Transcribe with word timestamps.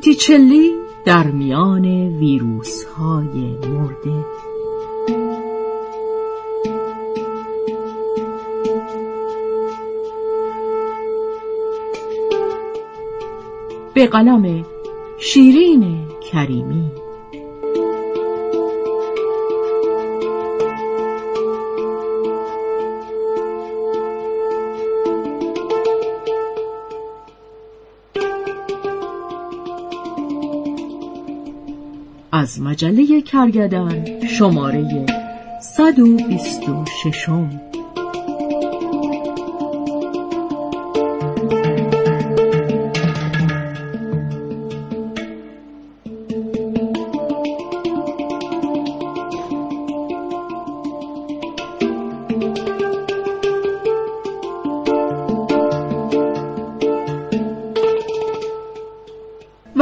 بوتیچلی 0.00 0.70
در 1.04 1.26
میان 1.26 1.86
ویروس 2.18 2.84
های 2.84 3.56
مرده. 3.68 4.24
به 13.94 14.06
قلم 14.06 14.64
شیرین 15.18 16.08
کریمی. 16.32 16.99
از 32.40 32.60
مجله 32.60 33.22
کرگدن 33.22 34.26
شماره 34.26 35.06
126 35.60 37.69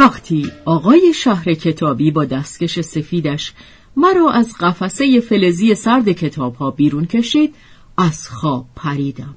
وقتی 0.08 0.52
آقای 0.64 1.12
شهر 1.14 1.54
کتابی 1.54 2.10
با 2.10 2.24
دستکش 2.24 2.80
سفیدش 2.80 3.52
مرا 3.96 4.30
از 4.30 4.54
قفسه 4.60 5.20
فلزی 5.20 5.74
سرد 5.74 6.12
کتاب 6.12 6.54
ها 6.54 6.70
بیرون 6.70 7.06
کشید 7.06 7.54
از 7.96 8.28
خواب 8.28 8.66
پریدم. 8.76 9.34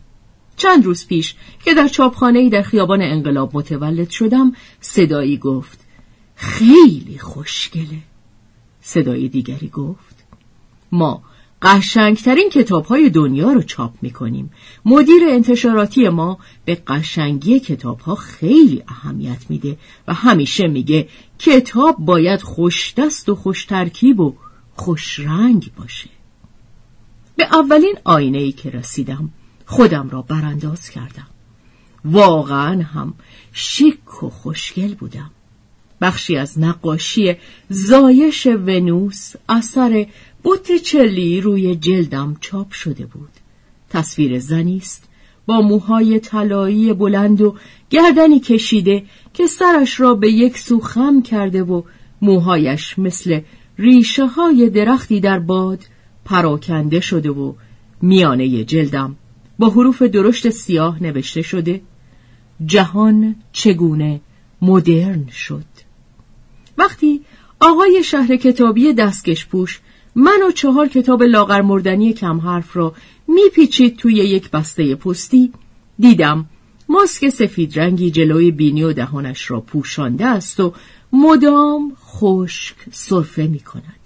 چند 0.57 0.85
روز 0.85 1.07
پیش 1.07 1.35
که 1.65 1.73
در 1.73 1.87
چاپخانه 1.87 2.49
در 2.49 2.61
خیابان 2.61 3.01
انقلاب 3.01 3.51
متولد 3.53 4.09
شدم 4.09 4.51
صدایی 4.81 5.37
گفت 5.37 5.79
خیلی 6.35 7.17
خوشگله. 7.19 7.99
صدای 8.81 9.27
دیگری 9.27 9.67
گفت 9.67 10.15
ما 10.91 11.23
قشنگترین 11.61 12.49
کتاب 12.49 12.85
های 12.85 13.09
دنیا 13.09 13.51
رو 13.51 13.61
چاپ 13.61 13.93
می‌کنیم. 14.01 14.51
مدیر 14.85 15.21
انتشاراتی 15.29 16.09
ما 16.09 16.39
به 16.65 16.75
قشنگی 16.75 17.59
کتاب 17.59 17.99
ها 17.99 18.15
خیلی 18.15 18.83
اهمیت 18.87 19.45
میده 19.49 19.77
و 20.07 20.13
همیشه 20.13 20.67
میگه 20.67 21.07
کتاب 21.39 21.95
باید 21.99 22.41
خوش 22.41 22.93
دست 22.97 23.29
و 23.29 23.35
خوش 23.35 23.65
ترکیب 23.65 24.19
و 24.19 24.35
خوش 24.75 25.19
رنگ 25.19 25.71
باشه. 25.77 26.09
به 27.35 27.45
اولین 27.45 27.95
آینه 28.03 28.37
ای 28.37 28.51
که 28.51 28.69
رسیدم 28.69 29.29
خودم 29.65 30.09
را 30.09 30.21
برانداز 30.21 30.89
کردم. 30.89 31.27
واقعا 32.05 32.83
هم 32.83 33.13
شیک 33.53 34.23
و 34.23 34.29
خوشگل 34.29 34.93
بودم. 34.93 35.31
بخشی 36.01 36.37
از 36.37 36.59
نقاشی 36.59 37.35
زایش 37.69 38.45
ونوس 38.47 39.33
اثر 39.49 40.05
چلی 40.83 41.41
روی 41.41 41.75
جلدم 41.75 42.37
چاپ 42.41 42.71
شده 42.71 43.05
بود. 43.05 43.29
تصویر 43.89 44.39
زنی 44.39 44.77
است. 44.77 45.09
با 45.45 45.61
موهای 45.61 46.19
طلایی 46.19 46.93
بلند 46.93 47.41
و 47.41 47.55
گردنی 47.89 48.39
کشیده 48.39 49.03
که 49.33 49.47
سرش 49.47 49.99
را 49.99 50.15
به 50.15 50.31
یک 50.31 50.57
سو 50.57 50.79
خم 50.79 51.21
کرده 51.21 51.63
و 51.63 51.81
موهایش 52.21 52.99
مثل 52.99 53.41
ریشه 53.77 54.25
های 54.25 54.69
درختی 54.69 55.19
در 55.19 55.39
باد 55.39 55.79
پراکنده 56.25 56.99
شده 56.99 57.29
و 57.29 57.53
میانه 58.01 58.63
جلدم 58.63 59.15
با 59.59 59.69
حروف 59.69 60.01
درشت 60.01 60.49
سیاه 60.49 61.03
نوشته 61.03 61.41
شده 61.41 61.81
جهان 62.65 63.35
چگونه 63.51 64.21
مدرن 64.61 65.27
شد؟ 65.27 65.65
وقتی 66.77 67.21
آقای 67.59 68.03
شهر 68.03 68.35
کتابی 68.35 68.93
دستکش 68.93 69.45
پوش 69.45 69.79
من 70.15 70.39
و 70.47 70.51
چهار 70.51 70.87
کتاب 70.87 71.23
لاغر 71.23 71.61
مردنی 71.61 72.13
کم 72.13 72.39
حرف 72.39 72.77
را 72.77 72.93
میپیچید 73.27 73.97
توی 73.97 74.13
یک 74.13 74.51
بسته 74.51 74.95
پستی 74.95 75.53
دیدم 75.99 76.45
ماسک 76.89 77.29
سفید 77.29 77.79
رنگی 77.79 78.11
جلوی 78.11 78.51
بینی 78.51 78.83
و 78.83 78.93
دهانش 78.93 79.51
را 79.51 79.61
پوشانده 79.61 80.25
است 80.25 80.59
و 80.59 80.73
مدام 81.13 81.95
خشک 82.05 82.75
صرفه 82.91 83.47
می 83.47 83.59
کند. 83.59 83.99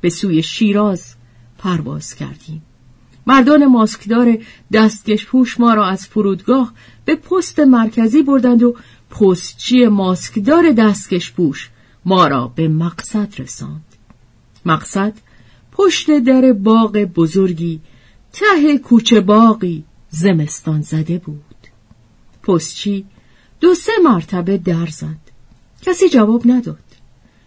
به 0.00 0.10
سوی 0.10 0.42
شیراز 0.42 1.14
پرواز 1.58 2.14
کردیم. 2.14 2.62
مردان 3.26 3.66
ماسکدار 3.66 4.38
دستگش 4.72 5.26
پوش 5.26 5.60
ما 5.60 5.74
را 5.74 5.86
از 5.86 6.06
فرودگاه 6.06 6.72
به 7.04 7.16
پست 7.16 7.60
مرکزی 7.60 8.22
بردند 8.22 8.62
و 8.62 8.76
پستچی 9.10 9.86
ماسکدار 9.86 10.70
دستکش 10.70 11.32
پوش 11.32 11.70
ما 12.04 12.26
را 12.26 12.52
به 12.54 12.68
مقصد 12.68 13.34
رساند. 13.38 13.84
مقصد 14.66 15.12
پشت 15.78 16.18
در 16.18 16.52
باغ 16.52 16.92
بزرگی 16.98 17.80
ته 18.32 18.78
کوچه 18.78 19.20
باقی 19.20 19.84
زمستان 20.10 20.82
زده 20.82 21.18
بود. 21.18 21.42
پستچی 22.42 23.04
دو 23.60 23.74
سه 23.74 23.92
مرتبه 24.04 24.58
در 24.58 24.86
زد. 24.86 25.26
کسی 25.82 26.08
جواب 26.08 26.42
نداد. 26.44 26.78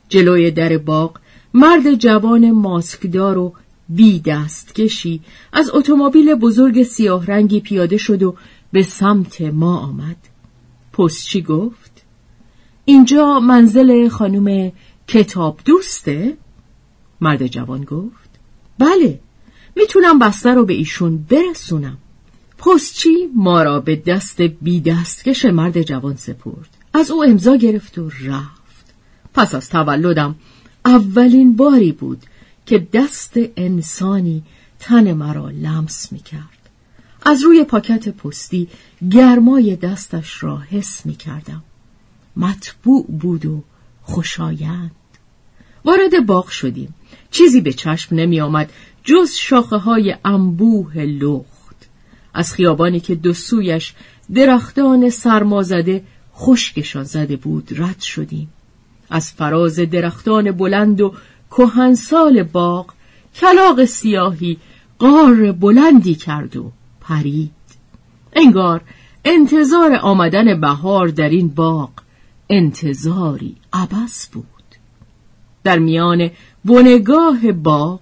جلوی 0.10 0.52
در 0.52 0.78
باغ 0.78 1.18
مرد 1.54 1.94
جوان 1.94 2.52
ماسکدار 2.52 3.38
و 3.38 3.54
بی 3.90 4.20
دستکشی 4.20 5.22
از 5.54 5.70
اتومبیل 5.74 6.36
بزرگ 6.36 6.84
سیاه 6.84 7.26
رنگی 7.26 7.60
پیاده 7.60 7.98
شد 7.98 8.24
و 8.24 8.36
به 8.72 8.84
سمت 8.84 9.42
ما 9.42 9.78
آمد. 9.78 10.18
پستچی 10.94 11.42
گفت؟ 11.42 11.92
اینجا 12.86 13.40
منزل 13.40 14.10
خانم 14.10 14.72
کتاب 15.08 15.60
دوسته؟ 15.66 16.38
مرد 17.22 17.48
جوان 17.48 17.84
گفت 17.84 18.30
بله 18.80 19.20
می‌تونم 19.76 20.20
بسته 20.20 20.54
رو 20.54 20.66
به 20.66 20.74
ایشون 20.74 21.26
برسونم 21.30 21.98
پستچی 22.58 23.30
ما 23.36 23.64
را 23.64 23.80
به 23.80 23.96
دست 23.96 24.42
بی 24.42 24.80
دستکش 24.80 25.46
مرد 25.46 25.82
جوان 25.82 26.16
سپرد 26.16 26.70
از 26.94 27.12
او 27.12 27.24
امضا 27.24 27.56
گرفت 27.56 27.98
و 27.98 28.10
رفت 28.10 28.94
پس 29.34 29.56
از 29.56 29.70
تولدم 29.70 30.36
اولین 30.86 31.56
باری 31.56 31.92
بود 31.92 32.24
که 32.66 32.88
دست 32.94 33.34
انسانی 33.58 34.44
تن 34.80 35.14
مرا 35.14 35.50
لمس 35.50 36.12
می 36.12 36.20
کرد. 36.20 36.60
از 37.26 37.44
روی 37.44 37.64
پاکت 37.64 38.10
پستی 38.10 38.68
گرمای 39.12 39.76
دستش 39.76 40.44
را 40.44 40.58
حس 40.58 41.06
می 41.06 41.16
کردم. 41.16 41.64
مطبوع 42.38 43.06
بود 43.06 43.46
و 43.46 43.64
خوشایند. 44.02 44.92
وارد 45.86 46.26
باغ 46.26 46.48
شدیم. 46.48 46.96
چیزی 47.32 47.62
به 47.62 47.74
چشم 47.74 48.16
نمی 48.16 48.42
آمد 48.42 48.72
جز 49.04 49.34
شاخه 49.34 49.78
های 49.78 50.16
انبوه 50.26 50.98
لخت. 50.98 51.90
از 52.34 52.54
خیابانی 52.54 53.00
که 53.00 53.16
دو 53.16 53.34
سویش 53.34 53.94
درختان 54.34 55.10
سرمازده 55.10 56.04
خشکشان 56.36 57.04
زده 57.04 57.36
بود 57.36 57.70
رد 57.78 58.02
شدیم. 58.02 58.50
از 59.10 59.32
فراز 59.32 59.80
درختان 59.80 60.52
بلند 60.52 61.02
و 61.02 61.14
کهنسال 61.52 62.44
باغ 62.44 62.94
کلاق 63.36 63.86
سیاهی 63.86 64.58
قار 65.00 65.52
بلندی 65.52 66.16
کرد 66.16 66.58
و 66.58 66.72
پرید. 67.02 67.52
انگار 68.34 68.82
انتظار 69.26 69.96
آمدن 69.96 70.62
بهار 70.62 71.08
در 71.08 71.30
این 71.30 71.48
باغ 71.48 71.90
انتظاری 72.50 73.56
عبس 73.74 74.28
بود. 74.28 74.59
در 75.64 75.80
میان 75.80 76.32
بنگاه 76.66 77.52
باغ 77.52 78.00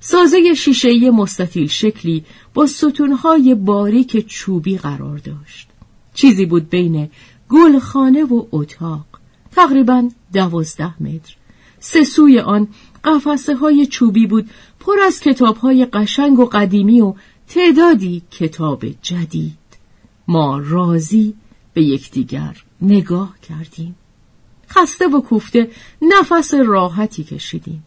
سازه 0.00 0.54
شیشهی 0.54 1.10
مستطیل 1.10 1.66
شکلی 1.66 2.24
با 2.54 2.66
ستونهای 2.66 3.54
باریک 3.54 4.26
چوبی 4.26 4.78
قرار 4.78 5.18
داشت. 5.18 5.68
چیزی 6.14 6.46
بود 6.46 6.70
بین 6.70 7.10
گلخانه 7.48 8.24
و 8.24 8.44
اتاق 8.52 9.06
تقریبا 9.52 10.08
دوازده 10.32 11.02
متر. 11.02 11.36
سه 11.80 12.04
سوی 12.04 12.38
آن 12.38 12.68
قفسه 13.04 13.54
های 13.54 13.86
چوبی 13.86 14.26
بود 14.26 14.50
پر 14.80 14.94
از 15.06 15.20
کتاب 15.20 15.56
های 15.56 15.84
قشنگ 15.84 16.38
و 16.38 16.44
قدیمی 16.44 17.00
و 17.00 17.14
تعدادی 17.48 18.22
کتاب 18.30 18.84
جدید. 19.02 19.58
ما 20.28 20.58
راضی 20.58 21.34
به 21.74 21.82
یکدیگر 21.82 22.56
نگاه 22.82 23.34
کردیم. 23.48 23.94
خسته 24.70 25.08
و 25.08 25.20
کوفته 25.20 25.70
نفس 26.02 26.54
راحتی 26.54 27.24
کشیدیم. 27.24 27.84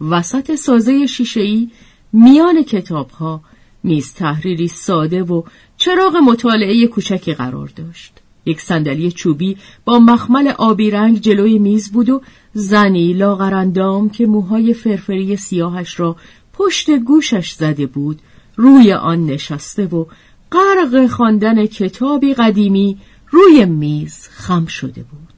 وسط 0.00 0.54
سازه 0.54 1.06
شیشه‌ای 1.06 1.70
میان 2.12 2.62
کتابها 2.62 3.40
نیز 3.84 4.14
تحریری 4.14 4.68
ساده 4.68 5.22
و 5.22 5.42
چراغ 5.76 6.16
مطالعه 6.16 6.86
کوچکی 6.86 7.34
قرار 7.34 7.68
داشت. 7.76 8.12
یک 8.46 8.60
صندلی 8.60 9.12
چوبی 9.12 9.56
با 9.84 9.98
مخمل 9.98 10.48
آبی 10.48 10.90
رنگ 10.90 11.20
جلوی 11.20 11.58
میز 11.58 11.92
بود 11.92 12.08
و 12.08 12.22
زنی 12.52 13.12
لاغرندام 13.12 14.10
که 14.10 14.26
موهای 14.26 14.74
فرفری 14.74 15.36
سیاهش 15.36 16.00
را 16.00 16.16
پشت 16.52 16.90
گوشش 16.90 17.50
زده 17.50 17.86
بود 17.86 18.20
روی 18.56 18.92
آن 18.92 19.26
نشسته 19.26 19.86
و 19.86 20.04
غرق 20.52 21.06
خواندن 21.06 21.66
کتابی 21.66 22.34
قدیمی 22.34 22.98
روی 23.30 23.64
میز 23.64 24.28
خم 24.28 24.66
شده 24.66 25.02
بود. 25.02 25.29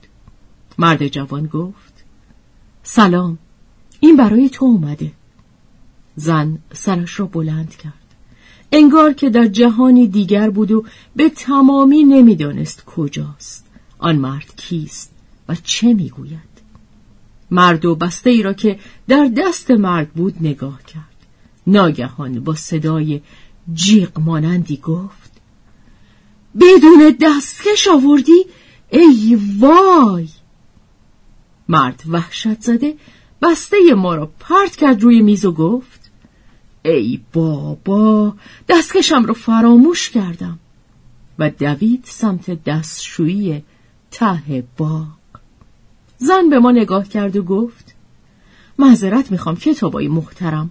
مرد 0.83 1.09
جوان 1.09 1.47
گفت 1.47 2.05
سلام 2.83 3.39
این 4.01 4.17
برای 4.17 4.49
تو 4.49 4.65
اومده. 4.65 5.13
زن 6.17 6.59
سرش 6.73 7.21
را 7.21 7.27
بلند 7.27 7.77
کرد. 7.77 8.15
انگار 8.73 9.13
که 9.13 9.31
در 9.31 9.47
جهانی 9.47 10.07
دیگر 10.09 10.51
بود 10.51 10.73
و 10.73 10.85
به 11.17 11.29
تمامی 11.29 12.05
نمی‌دانست 12.05 12.85
کجاست. 12.85 13.67
آن 13.99 14.17
مرد 14.17 14.55
کیست 14.57 15.13
و 15.49 15.55
چه 15.55 15.95
می‌گوید؟ 15.95 16.53
مرد 17.51 17.85
و 17.85 17.95
بسته 17.95 18.31
ای 18.31 18.43
را 18.43 18.53
که 18.53 18.79
در 19.09 19.31
دست 19.37 19.71
مرد 19.71 20.11
بود 20.13 20.35
نگاه 20.41 20.83
کرد. 20.83 21.19
ناگهان 21.67 22.41
با 22.41 22.55
صدای 22.55 23.21
جیغ 23.75 24.21
مانندی 24.21 24.77
گفت 24.77 25.33
بدون 26.61 27.17
دستکش 27.21 27.89
آوردی 27.89 28.45
ای 28.91 29.39
وای! 29.59 30.29
مرد 31.69 32.03
وحشت 32.09 32.61
زده 32.61 32.95
بسته 33.43 33.77
ما 33.97 34.15
را 34.15 34.31
پرت 34.41 34.77
کرد 34.77 35.03
روی 35.03 35.21
میز 35.21 35.45
و 35.45 35.53
گفت 35.53 36.11
ای 36.85 37.21
بابا 37.33 38.35
دستکشم 38.69 39.25
رو 39.25 39.35
فراموش 39.35 40.11
کردم. 40.11 40.59
و 41.39 41.51
دوید 41.51 42.05
سمت 42.05 42.65
دستشویی 42.65 43.63
ته 44.11 44.65
باغ. 44.77 45.07
زن 46.19 46.49
به 46.51 46.59
ما 46.59 46.71
نگاه 46.71 47.09
کرد 47.09 47.37
و 47.37 47.43
گفت 47.43 47.95
معذرت 48.79 49.31
می‌خوام 49.31 49.57
کتابای 49.57 50.09
محترم 50.09 50.71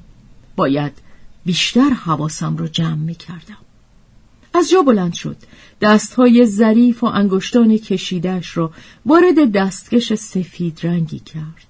باید 0.56 0.92
بیشتر 1.46 1.90
حواسم 1.90 2.58
رو 2.58 2.68
جمع 2.68 2.96
می‌کردم. 2.96 3.58
از 4.54 4.70
جا 4.70 4.82
بلند 4.82 5.14
شد. 5.14 5.38
دستهای 5.82 6.46
ظریف 6.46 7.04
و 7.04 7.08
انگشتان 7.08 7.78
کشیدهش 7.78 8.58
را 8.58 8.72
وارد 9.06 9.52
دستکش 9.52 10.14
سفید 10.14 10.80
رنگی 10.84 11.20
کرد. 11.20 11.68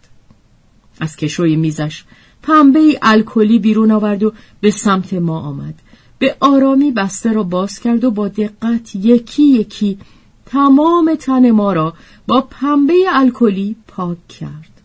از 1.00 1.16
کشوی 1.16 1.56
میزش 1.56 2.04
پنبه 2.44 3.00
الکلی 3.02 3.60
بیرون 3.60 3.92
آورد 3.92 4.24
و 4.24 4.34
به 4.62 4.72
سمت 4.72 5.14
ما 5.14 5.40
آمد. 5.40 5.74
به 6.20 6.36
آرامی 6.40 6.92
بسته 6.92 7.34
را 7.34 7.44
باز 7.44 7.80
کرد 7.80 8.04
و 8.04 8.12
با 8.12 8.28
دقت 8.28 8.96
یکی 8.96 9.44
یکی 9.44 9.98
تمام 10.46 11.16
تن 11.16 11.52
ما 11.52 11.74
را 11.74 11.94
با 12.28 12.42
پنبه 12.42 12.94
الکلی 13.08 13.76
پاک 13.88 14.28
کرد. 14.28 14.82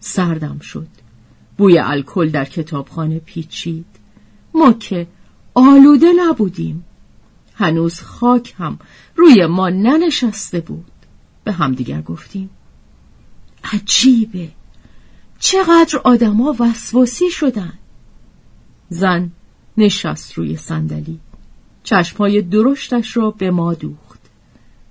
سردم 0.00 0.58
شد. 0.58 0.86
بوی 1.56 1.78
الکل 1.78 2.28
در 2.28 2.44
کتابخانه 2.44 3.18
پیچید. 3.18 3.86
ما 4.54 4.72
که 4.72 5.06
آلوده 5.54 6.12
نبودیم. 6.16 6.84
هنوز 7.58 8.00
خاک 8.00 8.54
هم 8.58 8.78
روی 9.16 9.46
ما 9.46 9.68
ننشسته 9.68 10.60
بود. 10.60 10.92
به 11.44 11.52
همدیگر 11.52 12.02
گفتیم 12.02 12.50
عجیبه 13.72 14.48
چقدر 15.38 16.00
آدما 16.04 16.56
وسواسی 16.58 17.30
شدن. 17.30 17.72
زن 18.88 19.30
نشست 19.76 20.32
روی 20.32 20.56
صندلی 20.56 21.20
چشمهای 21.82 22.42
درشتش 22.42 23.16
را 23.16 23.30
به 23.30 23.50
ما 23.50 23.74
دوخت. 23.74 24.20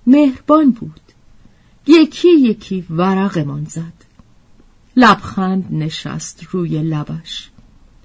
مهربان 0.06 0.70
بود 0.70 1.00
یکی 1.86 2.28
یکی 2.28 2.86
ورقمان 2.90 3.64
زد. 3.64 3.92
لبخند 4.96 5.66
نشست 5.70 6.42
روی 6.50 6.82
لبش. 6.82 7.50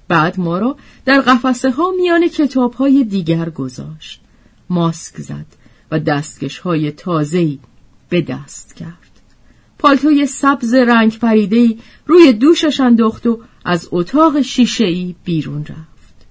بعد 0.07 0.39
ما 0.39 0.57
را 0.57 0.77
در 1.05 1.21
قفسه 1.21 1.71
ها 1.71 1.91
میان 1.97 2.27
کتاب 2.27 2.73
های 2.73 3.03
دیگر 3.03 3.49
گذاشت. 3.49 4.22
ماسک 4.69 5.17
زد 5.17 5.45
و 5.91 5.99
دستکش 5.99 6.57
های 6.57 6.91
تازهی 6.91 7.59
به 8.09 8.21
دست 8.21 8.75
کرد 8.75 9.03
پالتوی 9.79 10.25
سبز 10.25 10.73
رنگ 10.73 11.19
پریده 11.19 11.75
روی 12.05 12.33
دوشش 12.33 12.79
انداخت 12.79 13.27
و 13.27 13.39
از 13.65 13.87
اتاق 13.91 14.41
شیشهای 14.41 15.15
بیرون 15.23 15.61
رفت. 15.61 16.25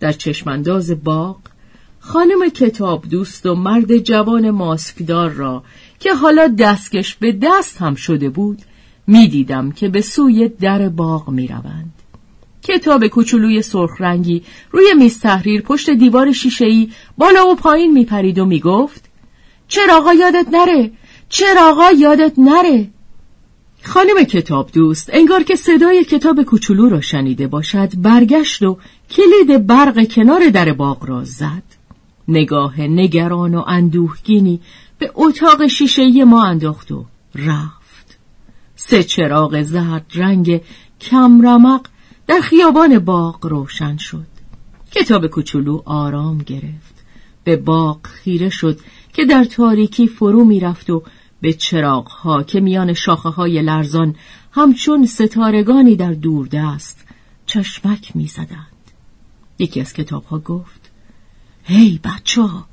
در 0.00 0.12
چشمانداز 0.12 1.04
باغ 1.04 1.38
خانم 2.00 2.48
کتاب 2.48 3.08
دوست 3.08 3.46
و 3.46 3.54
مرد 3.54 3.98
جوان 3.98 4.50
ماسکدار 4.50 5.30
را 5.30 5.64
که 6.00 6.14
حالا 6.14 6.48
دستکش 6.58 7.14
به 7.14 7.38
دست 7.42 7.76
هم 7.76 7.94
شده 7.94 8.30
بود 8.30 8.62
می‌دیدم 9.06 9.72
که 9.72 9.88
به 9.88 10.00
سوی 10.00 10.48
در 10.48 10.88
باغ 10.88 11.30
می 11.30 11.48
روند. 11.48 11.92
کتاب 12.62 13.06
کوچولوی 13.06 13.62
سرخ 13.62 14.00
رنگی. 14.00 14.42
روی 14.70 14.94
میز 14.98 15.20
تحریر 15.20 15.62
پشت 15.62 15.90
دیوار 15.90 16.32
شیشهای 16.32 16.88
بالا 17.18 17.46
و 17.46 17.54
پایین 17.54 17.92
می 17.92 18.04
پرید 18.04 18.38
و 18.38 18.44
می 18.44 18.60
گفت 18.60 19.08
چراغا 19.68 20.14
یادت 20.14 20.46
نره؟ 20.52 20.90
چراغا 21.28 21.90
یادت 21.92 22.32
نره؟ 22.38 22.88
خانم 23.82 24.24
کتاب 24.24 24.70
دوست 24.72 25.10
انگار 25.12 25.42
که 25.42 25.56
صدای 25.56 26.04
کتاب 26.04 26.42
کوچولو 26.42 26.88
را 26.88 27.00
شنیده 27.00 27.46
باشد. 27.46 27.92
برگشت 27.96 28.62
و 28.62 28.78
کلید 29.10 29.66
برق 29.66 30.08
کنار 30.08 30.48
در 30.48 30.72
باغ 30.72 31.04
را 31.04 31.24
زد. 31.24 31.62
نگاه 32.28 32.80
نگران 32.80 33.54
و 33.54 33.64
اندوهگینی 33.66 34.60
به 34.98 35.10
اتاق 35.14 35.66
شیشه 35.66 36.24
ما 36.24 36.44
انداخت 36.44 36.92
و 36.92 37.04
رفت. 37.34 38.18
سه 38.76 39.02
چراغ 39.02 39.62
زرد 39.62 40.06
رنگ 40.14 40.60
کمرمق 41.00 41.86
در 42.28 42.40
خیابان 42.40 42.98
باغ 42.98 43.46
روشن 43.46 43.96
شد. 43.96 44.26
کتاب 44.90 45.26
کوچولو 45.26 45.82
آرام 45.84 46.38
گرفت. 46.38 46.94
به 47.44 47.56
باغ 47.56 48.06
خیره 48.06 48.48
شد 48.48 48.80
که 49.12 49.24
در 49.24 49.44
تاریکی 49.44 50.08
فرو 50.08 50.44
می‌رفت 50.44 50.90
و 50.90 51.02
به 51.40 51.56
ها 52.22 52.42
که 52.42 52.60
میان 52.60 52.92
شاخه 52.92 53.28
های 53.28 53.62
لرزان 53.62 54.16
همچون 54.52 55.06
ستارگانی 55.06 55.96
در 55.96 56.12
دست 56.52 57.06
چشمک 57.46 58.16
می‌زدند. 58.16 58.92
یکی 59.58 59.80
از 59.80 59.92
کتاب 59.92 60.24
ها 60.24 60.38
گفت 60.38 60.90
هی 61.64 62.00
بچه 62.04 62.42
ها 62.42 62.66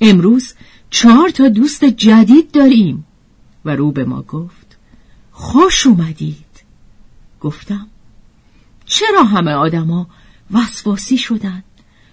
امروز 0.00 0.54
چهار 0.90 1.30
تا 1.30 1.48
دوست 1.48 1.84
جدید 1.84 2.50
داریم. 2.50 3.04
و 3.64 3.76
رو 3.76 3.92
به 3.92 4.04
ما 4.04 4.22
گفت 4.22 4.78
خوش 5.32 5.86
اومدید. 5.86 6.46
گفتم 7.40 7.86
چرا 8.86 9.22
همه 9.22 9.52
آدما 9.52 10.06
وسواسی 10.50 11.18
شدن؟ 11.18 11.62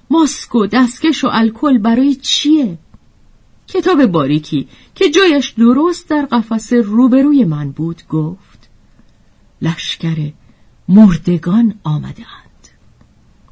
ماسک 0.10 0.56
و 0.56 0.68
دستکش 0.68 1.24
و 1.24 1.30
الکل 1.32 1.78
برای 1.78 2.16
چیه؟ 2.16 2.78
کتاب 3.68 4.06
باریکی 4.06 4.68
که 4.96 5.10
جایش 5.10 5.50
درست 5.50 6.10
در 6.10 6.26
قفس 6.26 6.74
روبروی 6.74 7.46
من 7.46 7.72
بود 7.72 8.02
گفت 8.10 8.70
لشکر 9.62 10.32
مردگان 10.90 11.80
آمدهاند 11.84 12.68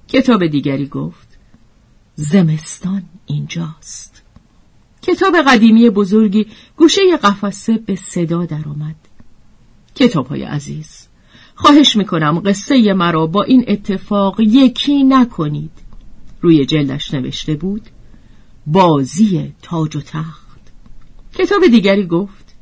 کتاب 0.08 0.48
دیگری 0.48 0.88
گفت 0.88 1.28
زمستان 2.16 3.04
اینجاست. 3.26 4.22
کتاب 5.02 5.36
قدیمی 5.48 5.90
بزرگی 5.90 6.48
گوشه 6.78 7.18
قفسه 7.24 7.78
به 7.78 7.96
صدا 7.96 8.46
درآمد. 8.46 8.96
کتاب 9.96 10.28
های 10.28 10.44
عزیز 10.44 11.08
خواهش 11.62 11.96
می‌کنم 11.96 12.42
قصه 12.46 12.94
مرا 12.94 13.28
با 13.28 13.44
این 13.44 13.66
اتفاق 13.68 14.40
یکی 14.40 15.04
نکنید. 15.04 15.72
روی 16.42 16.66
جلدش 16.66 17.14
نوشته 17.14 17.56
بود 17.56 17.82
بازی 18.68 19.54
تاج 19.62 19.96
و 19.96 20.02
تخت. 20.02 20.60
کتاب 21.34 21.68
دیگری 21.68 22.06
گفت 22.06 22.56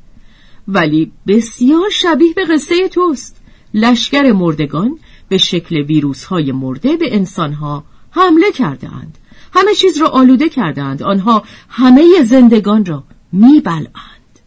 ولی 0.68 1.12
بسیار 1.28 1.90
شبیه 1.92 2.34
به 2.34 2.46
قصه 2.46 2.88
توست. 2.88 3.42
لشکر 3.74 4.32
مردگان 4.32 5.00
به 5.30 5.38
شکل 5.38 5.76
ویروس 5.76 6.24
های 6.24 6.52
مرده 6.52 6.98
به 6.98 7.16
انسان 7.16 7.54
ها 7.54 7.84
حمله 8.12 8.52
کرده 8.52 8.94
اند. 8.94 9.18
همه 9.54 9.76
چیز 9.76 9.98
را 9.98 10.08
آلوده 10.08 10.50
کردند 10.50 11.04
آنها 11.04 11.44
همه 11.70 12.24
زندگان 12.24 12.86
را 12.86 13.04
میبلعند. 13.32 14.40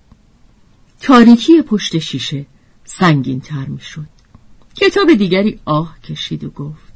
تاریکی 1.01 1.63
پشت 1.63 1.99
شیشه 1.99 2.47
سنگین 2.85 3.41
تر 3.41 3.67
می 3.67 3.81
شد 3.81 4.12
کتاب 4.83 5.15
دیگری 5.15 5.61
آه 5.65 6.01
کشید 6.01 6.45
و 6.45 6.51
گفت 6.51 6.93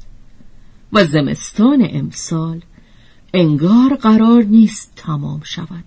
و 0.93 1.03
زمستان 1.05 1.87
امسال 1.91 2.61
انگار 3.33 3.95
قرار 3.95 4.43
نیست 4.43 4.93
تمام 4.95 5.41
شود. 5.43 5.83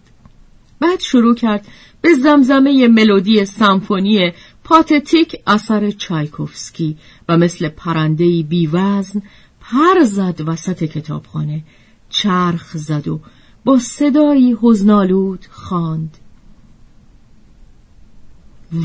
بعد 0.80 1.00
شروع 1.00 1.35
کرد 1.35 1.69
به 2.00 2.14
زمزمه 2.14 2.88
ملودی 2.88 3.45
سمفونی 3.45 4.33
پاتتیک 4.64 5.37
اثر 5.47 5.90
چایکوفسکی 5.90 6.97
و 7.28 7.37
مثل 7.37 7.69
پرندهی 7.69 8.42
بیوزن 8.42 9.23
پر 9.61 10.04
زد 10.04 10.40
وسط 10.47 10.85
کتابخانه 10.85 11.64
چرخ 12.11 12.76
زد 12.76 13.09
و 13.09 13.21
با 13.64 13.78
صدایی 13.78 14.57
حزنالود 14.62 15.47
خواند 15.50 16.19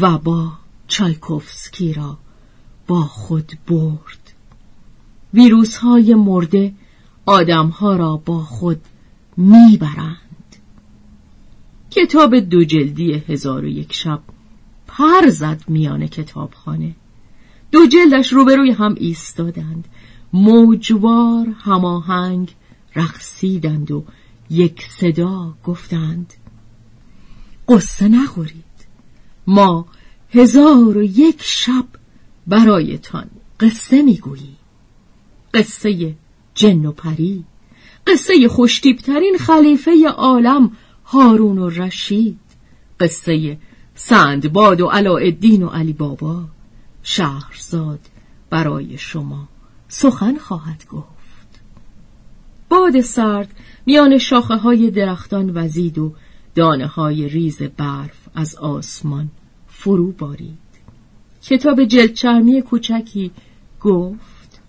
و 0.02 0.18
با 0.18 0.52
چایکوفسکی 0.88 1.94
را 1.94 2.18
با 2.88 3.02
خود 3.02 3.52
برد. 3.68 4.34
ویروس 5.34 5.78
های 5.78 6.16
مرده 6.16 6.74
آدم 7.26 7.68
ها 7.68 7.96
را 7.96 8.18
با 8.18 8.40
خود 8.40 8.82
می‌برند. 9.38 10.56
کتاب 11.92 12.40
دو 12.40 12.64
جلدی 12.64 13.14
هزار 13.14 13.64
و 13.64 13.68
یک 13.68 13.94
شب 13.94 14.20
پر 14.88 15.30
زد 15.30 15.64
میان 15.68 16.08
کتابخانه. 16.08 16.96
دو 17.72 17.88
جلدش 17.88 18.34
روبروی 18.34 18.72
هم 18.72 18.96
ایستادند. 18.98 19.88
موجوار 20.34 21.48
هماهنگ 21.60 22.56
رقصیدند 22.96 23.92
و 23.92 24.04
یک 24.50 24.88
صدا 24.90 25.54
گفتند. 25.64 26.34
قصه 27.68 28.08
نخورید. 28.08 28.64
ما 29.48 29.86
هزار 30.30 30.98
و 30.98 31.04
یک 31.04 31.38
شب 31.40 31.86
برایتان 32.48 33.30
قصه 33.60 34.02
می‌گوییم 34.02 34.58
قصه 35.54 36.16
جن 36.54 36.86
و 36.86 36.92
پری 36.92 37.44
قصه 38.08 38.48
خوشتیبترین 38.48 39.38
خلیفه 39.40 40.08
عالم 40.08 40.72
هارون 41.06 41.58
و 41.58 41.70
رشید 41.70 42.40
قصه 43.00 43.58
سندباد 43.96 44.82
و 44.82 44.88
علاءالدین 44.88 45.64
و 45.64 45.68
علی 45.68 45.94
بابا. 45.94 46.44
شهرزاد 47.04 48.00
برای 48.50 48.98
شما 48.98 49.48
سخن 49.88 50.38
خواهد 50.38 50.86
گفت. 50.92 51.62
باد 52.70 53.02
سرد 53.02 53.56
میان 53.86 54.18
شاخه 54.18 54.56
های 54.56 54.92
درختان 54.92 55.52
وزید 55.58 55.98
و 55.98 56.14
دانه 56.56 56.88
های 56.88 57.30
ریز 57.30 57.62
برف 57.62 58.28
از 58.36 58.56
آسمان 58.56 59.32
فرو 59.68 60.12
بارید. 60.12 60.65
کتاب 61.48 61.84
جلچرمی 61.84 62.62
کوچکی 62.62 63.32
گفت. 63.82 64.60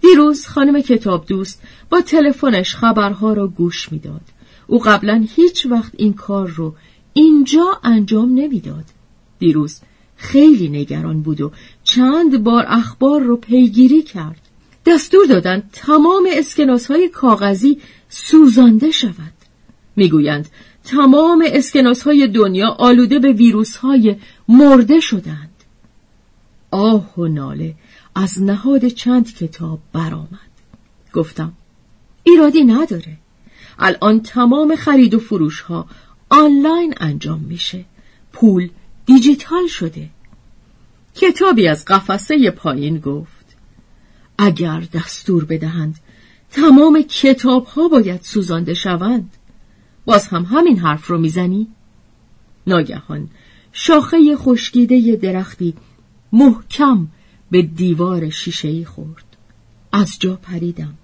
دیروز 0.00 0.46
خانم 0.46 0.80
کتاب 0.80 1.26
دوست 1.26 1.62
با 1.90 2.00
تلفنش 2.00 2.74
خبرها 2.74 3.32
را 3.32 3.46
گوش 3.48 3.92
می‌داد. 3.92 4.20
او 4.66 4.78
قبلا 4.78 5.26
هیچ 5.36 5.66
وقت 5.66 5.92
این 5.96 6.12
کار 6.12 6.48
رو 6.48 6.74
اینجا 7.12 7.80
انجام 7.84 8.34
نمی‌داد. 8.34 8.84
دیروز 9.38 9.80
خیلی 10.16 10.68
نگران 10.68 11.22
بود 11.22 11.40
و 11.40 11.52
چند 11.84 12.44
بار 12.44 12.64
اخبار 12.68 13.20
رو 13.20 13.36
پیگیری 13.36 14.02
کرد. 14.02 14.40
دستور 14.86 15.26
دادند 15.26 15.70
تمام 15.72 16.28
اسکناس 16.32 16.86
های 16.86 17.08
کاغذی 17.08 17.78
سوزانده 18.08 18.90
شود. 18.90 19.34
می‌گویند 19.96 20.48
تمام 20.84 21.44
اسکناس 21.46 22.02
های 22.02 22.26
دنیا 22.28 22.68
آلوده 22.68 23.18
به 23.18 23.32
ویروس 23.32 23.76
های 23.76 24.16
مرده 24.48 25.00
شدند. 25.00 25.53
آه 26.74 27.14
و 27.18 27.28
ناله 27.28 27.74
از 28.14 28.42
نهاد 28.42 28.88
چند 28.88 29.34
کتاب 29.34 29.78
برآمد. 29.92 30.50
گفتم 31.12 31.52
ایرادی 32.22 32.64
نداره. 32.64 33.16
الان 33.78 34.20
تمام 34.20 34.76
خرید 34.76 35.14
و 35.14 35.18
فروش 35.18 35.60
ها 35.60 35.86
آنلاین 36.28 36.94
انجام 36.96 37.40
میشه. 37.40 37.84
پول 38.32 38.70
دیجیتال 39.06 39.66
شده. 39.66 40.10
کتابی 41.14 41.68
از 41.68 41.84
قفسه 41.84 42.50
پایین 42.50 42.98
گفت 42.98 43.56
اگر 44.38 44.80
دستور 44.92 45.44
بدهند 45.44 45.98
تمام 46.50 47.02
کتاب 47.02 47.66
ها 47.66 47.88
باید 47.88 48.22
سوزانده 48.22 48.74
شوند. 48.74 49.30
باز 50.04 50.26
هم 50.26 50.44
همین 50.44 50.78
حرف 50.78 51.06
رو 51.06 51.18
می‌زنی؟ 51.18 51.66
ناگهان 52.66 53.28
شاخه 53.72 54.36
خشکیده 54.36 55.16
درختی 55.16 55.74
محکم 56.34 57.08
به 57.50 57.62
دیوار 57.62 58.30
شیشهای 58.30 58.84
خورد. 58.84 59.36
از 59.92 60.18
جا 60.18 60.36
پریدم. 60.36 60.94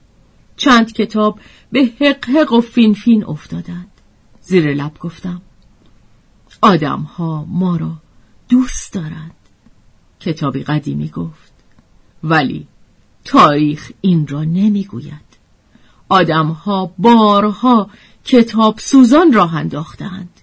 چند 0.56 0.92
کتاب 0.92 1.40
به 1.72 1.90
حق 2.00 2.52
و 2.52 2.60
فین 2.60 2.94
فین 2.94 3.24
افتادند. 3.24 3.90
زیر 4.42 4.74
لب 4.74 4.98
گفتم 4.98 5.42
آدم 6.62 7.00
ها 7.00 7.44
ما 7.44 7.76
را 7.76 7.92
دوست 8.48 8.92
دارند. 8.92 9.34
کتابی 10.20 10.62
قدیمی 10.62 11.08
گفت 11.08 11.52
ولی 12.24 12.66
تاریخ 13.24 13.92
این 14.00 14.26
را 14.26 14.44
نمی‌گوید. 14.44 15.30
آدمها 16.08 16.94
بارها 16.98 17.90
کتاب 18.24 18.78
سوزان 18.78 19.32
راه 19.32 19.54
انداختند. 19.54 20.40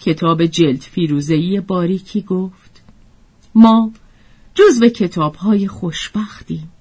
کتاب 0.00 0.46
جلد 0.46 0.80
فیروزهی 0.80 1.60
باریکی 1.60 2.22
گفت 2.22 2.65
ما 3.56 3.92
جزو 4.54 4.88
کتابهای 4.88 5.68
خوشبختیم. 5.68 6.72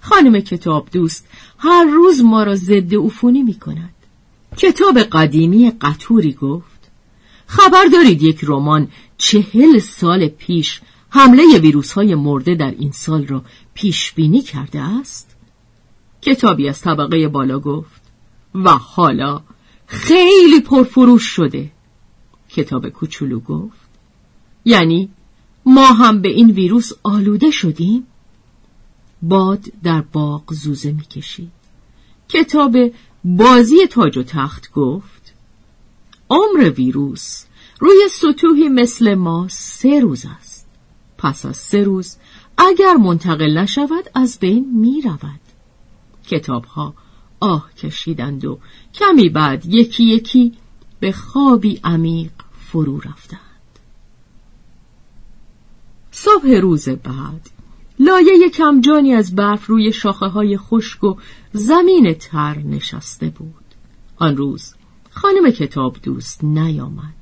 خانم 0.00 0.40
کتاب 0.40 0.88
دوست 0.92 1.28
هر 1.58 1.84
روز 1.84 2.20
ما 2.20 2.42
را 2.42 2.56
ضد 2.56 2.94
عفونی 2.94 3.42
می 3.42 3.54
کند 3.54 3.94
کتاب 4.56 4.98
قدیمی 4.98 5.70
قطوری 5.70 6.32
گفت 6.32 6.90
خبر 7.46 7.84
دارید 7.92 8.22
یک 8.22 8.40
رمان 8.42 8.88
چهل 9.18 9.78
سال 9.78 10.28
پیش 10.28 10.80
حمله 11.10 11.58
ویروس 11.58 11.92
های 11.92 12.14
مرده 12.14 12.54
در 12.54 12.70
این 12.70 12.92
سال 12.92 13.26
را 13.26 13.42
پیش 13.74 14.12
بینی 14.12 14.42
کرده 14.42 14.80
است؟ 14.80 15.36
کتابی 16.22 16.68
از 16.68 16.80
طبقه 16.80 17.28
بالا 17.28 17.58
گفت 17.58 18.02
و 18.54 18.70
حالا 18.70 19.40
خیلی 19.86 20.60
پرفروش 20.60 21.22
شده. 21.22 21.70
کتاب 22.48 22.88
کوچولو 22.88 23.40
گفت 23.40 23.90
یعنی 24.64 25.08
ما 25.70 25.86
هم 25.86 26.20
به 26.20 26.28
این 26.28 26.50
ویروس 26.50 26.92
آلوده 27.02 27.50
شدیم؟ 27.50 28.06
باد 29.22 29.64
در 29.82 30.00
باغ 30.00 30.52
زوزه 30.52 30.92
می‌کشید. 30.92 31.50
کتاب 32.28 32.76
بازی 33.24 33.86
تاج 33.86 34.18
و 34.18 34.22
تخت 34.22 34.72
گفت 34.72 35.34
عمر 36.30 36.70
ویروس 36.70 37.44
روی 37.80 38.08
سطوحی 38.10 38.68
مثل 38.68 39.14
ما 39.14 39.46
سه 39.50 40.00
روز 40.00 40.26
است. 40.38 40.66
پس 41.18 41.46
از 41.46 41.56
سه 41.56 41.84
روز 41.84 42.16
اگر 42.58 42.94
منتقل 42.94 43.58
نشود 43.58 44.10
از 44.14 44.38
بین 44.38 44.80
می 44.80 45.02
رود. 45.02 45.40
کتاب 46.26 46.64
ها 46.64 46.94
آه 47.40 47.74
کشیدند 47.74 48.44
و 48.44 48.58
کمی 48.94 49.28
بعد 49.28 49.66
یکی 49.66 50.04
یکی 50.04 50.52
به 51.00 51.12
خوابی 51.12 51.80
عمیق 51.84 52.32
فرو 52.70 53.00
رفتند. 53.00 53.49
صبح 56.24 56.54
روز 56.54 56.88
بعد 56.88 57.50
لایه 57.98 58.50
کمجانی 58.50 59.14
از 59.14 59.34
برف 59.34 59.66
روی 59.66 59.92
شاخه 59.92 60.26
های 60.26 60.56
خشک 60.56 61.04
و 61.04 61.16
زمین 61.52 62.14
تر 62.14 62.58
نشسته 62.58 63.28
بود. 63.28 63.64
آن 64.16 64.36
روز 64.36 64.74
خانم 65.10 65.50
کتاب 65.50 65.96
دوست 66.02 66.44
نیامد. 66.44 67.14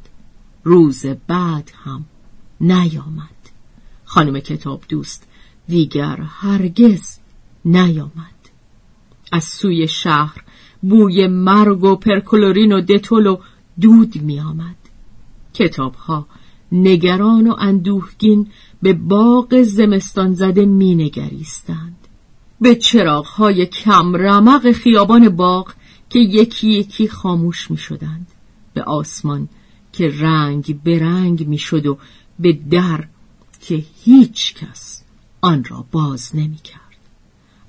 روز 0.64 1.06
بعد 1.06 1.72
هم 1.84 2.04
نیامد. 2.60 3.50
خانم 4.04 4.40
کتاب 4.40 4.82
دوست 4.88 5.28
دیگر 5.68 6.20
هرگز 6.20 7.18
نیامد. 7.64 8.38
از 9.32 9.44
سوی 9.44 9.88
شهر 9.88 10.44
بوی 10.82 11.26
مرگ 11.26 11.84
و 11.84 11.96
پرکلورین 11.96 12.72
و 12.72 12.80
دتول 12.80 13.26
و 13.26 13.38
دود 13.80 14.22
می 14.22 14.40
آمد. 14.40 14.76
کتاب 15.54 15.94
ها 15.94 16.26
نگران 16.72 17.46
و 17.46 17.54
اندوهگین 17.58 18.46
به 18.82 18.92
باغ 18.92 19.62
زمستان 19.62 20.34
زده 20.34 20.66
می 20.66 20.94
نگریستند. 20.94 21.96
به 22.60 22.74
چراغ 22.74 23.26
های 23.26 23.66
کم 23.66 24.16
رمق 24.16 24.72
خیابان 24.72 25.28
باغ 25.28 25.72
که 26.10 26.18
یکی 26.18 26.68
یکی 26.68 27.08
خاموش 27.08 27.70
می 27.70 27.76
شدند. 27.76 28.26
به 28.74 28.82
آسمان 28.82 29.48
که 29.92 30.08
رنگ 30.18 30.82
به 30.82 30.98
رنگ 30.98 31.48
می 31.48 31.58
شد 31.58 31.86
و 31.86 31.98
به 32.38 32.52
در 32.52 33.04
که 33.60 33.84
هیچ 34.04 34.54
کس 34.54 35.02
آن 35.40 35.64
را 35.64 35.84
باز 35.92 36.36
نمی 36.36 36.56
کرد. 36.56 36.80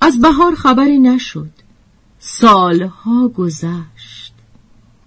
از 0.02 0.22
بهار 0.22 0.56
خبری 0.56 1.00
نشد. 1.00 1.52
سالها 2.20 3.28
گذشت. 3.28 4.34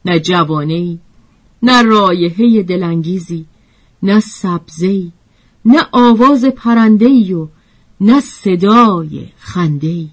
نه 0.05 0.21
جوانه 0.21 0.99
نه 1.63 1.83
رایحه 1.83 2.63
دلانگیزی 2.63 3.47
نه 4.02 4.21
سبزی 4.21 5.12
نه 5.64 5.87
آواز 5.92 6.44
پرندهی 6.44 7.32
و 7.32 7.49
نه 8.00 8.21
صدای 8.21 9.26
خندهی 9.38 10.11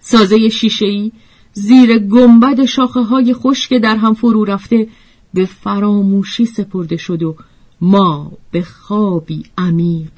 سازه 0.00 0.48
شیشهی 0.48 1.12
زیر 1.52 1.98
گنبد 1.98 2.64
شاخه 2.64 3.00
های 3.00 3.34
خشک 3.34 3.74
در 3.74 3.96
هم 3.96 4.14
فرو 4.14 4.44
رفته 4.44 4.88
به 5.34 5.44
فراموشی 5.44 6.46
سپرده 6.46 6.96
شد 6.96 7.22
و 7.22 7.36
ما 7.80 8.32
به 8.50 8.62
خوابی 8.62 9.44
عمیق 9.58 10.10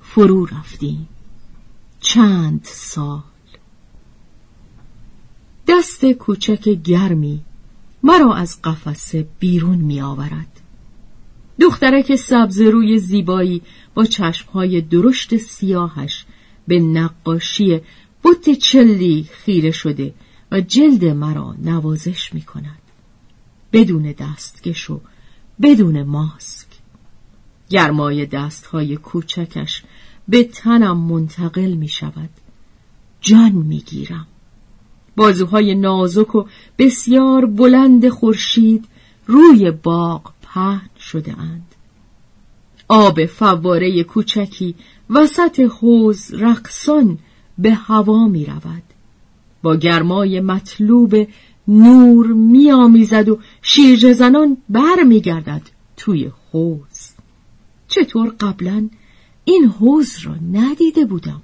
فرو 0.00 0.46
رفتیم. 0.46 1.08
چند 2.00 2.60
سال. 2.64 3.22
دست 5.68 6.04
کوچک 6.04 6.68
گرمی 6.68 7.40
مرا 8.02 8.34
از 8.34 8.62
قفسه 8.62 9.28
بیرون 9.38 9.78
می 9.78 10.00
آورد 10.00 10.51
دخترک 11.60 12.16
سبز 12.16 12.60
روی 12.60 12.98
زیبایی 12.98 13.62
با 13.94 14.04
چشمهای 14.04 14.80
درشت 14.80 15.36
سیاهش 15.36 16.24
به 16.68 16.80
نقاشی 16.80 17.80
بوت 18.22 18.50
چلی 18.50 19.28
خیره 19.32 19.70
شده 19.70 20.14
و 20.50 20.60
جلد 20.60 21.04
مرا 21.04 21.54
نوازش 21.62 22.34
می 22.34 22.42
کند. 22.42 22.78
بدون 23.72 24.14
دستکش 24.18 24.90
و 24.90 25.00
بدون 25.62 26.02
ماسک. 26.02 26.66
گرمای 27.70 28.26
دستهای 28.26 28.96
کوچکش 28.96 29.82
به 30.28 30.44
تنم 30.44 30.98
منتقل 30.98 31.72
می 31.72 31.88
شود 31.88 32.30
جان 33.20 33.52
می 33.52 33.78
گیرم 33.78 34.26
بازوهای 35.16 35.74
نازک 35.74 36.34
و 36.34 36.44
بسیار 36.78 37.46
بلند 37.46 38.08
خورشید 38.08 38.84
روی 39.26 39.70
باغ 39.70 40.32
پهن 40.42 40.90
شده 41.12 41.40
اند. 41.40 41.74
آب 42.88 43.26
فواره 43.26 44.02
کوچکی 44.02 44.74
وسط 45.10 45.60
حوز 45.60 46.34
رقصان 46.34 47.18
به 47.58 47.74
هوا 47.74 48.28
می 48.28 48.46
رود. 48.46 48.82
با 49.62 49.76
گرمای 49.76 50.40
مطلوب 50.40 51.14
نور 51.68 52.26
می 52.26 52.70
آمیزد 52.70 53.28
و 53.28 53.38
شیرجه 53.62 54.12
زنان 54.12 54.56
بر 54.68 55.02
می 55.06 55.20
گردد 55.20 55.62
توی 55.96 56.30
حوز. 56.52 57.10
چطور 57.88 58.28
قبلا 58.40 58.88
این 59.44 59.64
حوز 59.64 60.18
را 60.24 60.34
ندیده 60.52 61.04
بودم؟ 61.04 61.42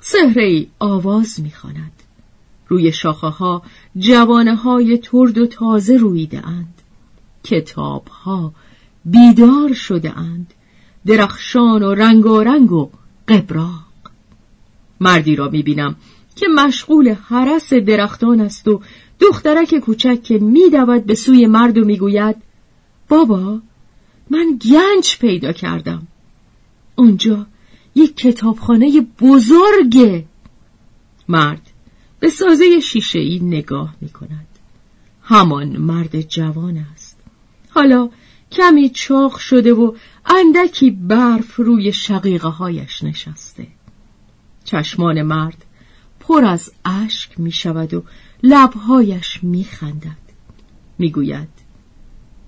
سهره 0.00 0.66
آواز 0.78 1.40
می‌خواند. 1.40 1.92
روی 2.68 2.92
شاخه 2.92 3.26
ها 3.26 3.62
جوانه 3.98 4.54
های 4.54 4.98
ترد 4.98 5.38
و 5.38 5.46
تازه 5.46 5.96
رویده 5.96 6.46
اند. 6.46 6.75
کتاب 7.46 8.08
ها 8.08 8.52
بیدار 9.04 9.74
شده 9.74 10.18
اند. 10.18 10.54
درخشان 11.06 11.82
و 11.82 11.94
رنگارنگ 11.94 12.72
و 12.72 12.90
قبراق. 13.28 13.86
مردی 15.00 15.36
را 15.36 15.48
می‌بینم 15.48 15.96
که 16.36 16.46
مشغول 16.54 17.08
حرس 17.08 17.72
درختان 17.72 18.40
است 18.40 18.68
و 18.68 18.80
دخترک 19.20 19.74
کوچک 19.74 20.22
که 20.22 20.38
میدود 20.38 21.04
به 21.04 21.14
سوی 21.14 21.46
مرد 21.46 21.78
و 21.78 21.84
می‌گوید 21.84 22.36
بابا 23.08 23.60
من 24.30 24.58
گنج 24.70 25.18
پیدا 25.20 25.52
کردم 25.52 26.06
اونجا 26.96 27.46
یک 27.94 28.16
کتابخانه 28.16 29.06
بزرگه 29.20 30.24
مرد 31.28 31.70
به 32.20 32.28
سازه 32.28 32.80
شیشه 32.80 33.18
ای 33.18 33.38
نگاه 33.38 33.94
می 34.00 34.08
کند 34.08 34.46
همان 35.22 35.76
مرد 35.76 36.20
جوان 36.20 36.86
است 36.94 37.05
حالا 37.76 38.10
کمی 38.52 38.88
چاق 38.88 39.36
شده 39.36 39.72
و 39.72 39.94
اندکی 40.26 40.90
برف 40.90 41.56
روی 41.56 41.92
شقیقه 41.92 42.48
هایش 42.48 43.04
نشسته. 43.04 43.66
چشمان 44.64 45.22
مرد 45.22 45.64
پر 46.20 46.44
از 46.44 46.72
اشک 46.84 47.40
می 47.40 47.52
شود 47.52 47.94
و 47.94 48.04
لبهایش 48.42 49.40
می 49.42 49.64
خندد 49.64 50.26
می 50.98 51.10
گوید 51.10 51.48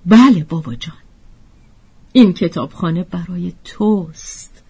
بله 0.05 0.43
بابا 0.43 0.75
جان 0.75 0.93
این 2.13 2.33
کتابخانه 2.33 3.03
برای 3.03 3.53
توست. 3.63 4.63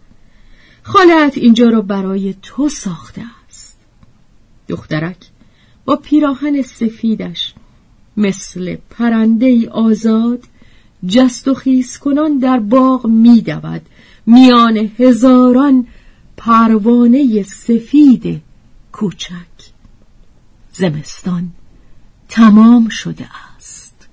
خالت 0.83 1.37
اینجا 1.37 1.69
را 1.69 1.81
برای 1.81 2.35
تو 2.41 2.69
ساخته 2.69 3.23
است. 3.47 3.79
دخترک 4.67 5.29
با 5.85 5.95
پیراهن 5.95 6.61
سفیدش 6.61 7.53
مثل 8.17 8.77
پرنده 8.89 9.45
ای 9.45 9.67
آزاد 9.67 10.43
جست 11.07 11.47
و 11.47 11.53
خیز 11.53 11.97
کنان 11.97 12.37
در 12.37 12.59
باغ 12.59 13.07
میدود. 13.07 13.81
میان 14.25 14.77
هزاران 14.99 15.87
پروانه 16.37 17.43
سفید 17.43 18.41
کوچک. 18.91 19.33
زمستان 20.71 21.49
تمام 22.29 22.89
شده 22.89 23.27
است. 23.57 24.09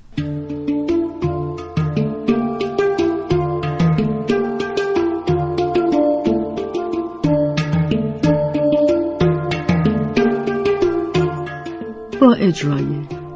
با 12.20 12.34
اجرای 12.34 12.84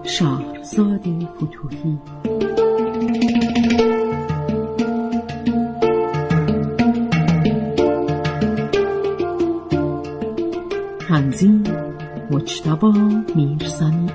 شهرزاد 0.04 1.00
فتوحی 1.36 1.98
تنظیم 11.10 11.64
مجتبا 12.30 12.92
میرزنی 13.36 14.10